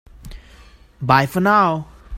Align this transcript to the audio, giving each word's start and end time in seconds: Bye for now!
Bye 0.99 1.27
for 1.27 1.39
now! 1.41 1.87